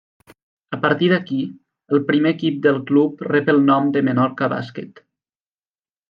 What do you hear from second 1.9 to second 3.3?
el primer equip del club